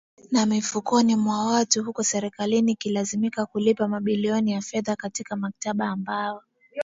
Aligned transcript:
ya 0.31 0.45
mfukoni 0.45 1.15
mwa 1.15 1.45
watu 1.45 1.83
huku 1.83 2.03
Serikali 2.03 2.57
ikilazimika 2.59 3.45
kulipa 3.45 3.87
mabilioni 3.87 4.51
ya 4.51 4.61
fedha 4.61 4.95
katika 4.95 5.35
mkataba 5.35 5.89
ambao 5.89 6.43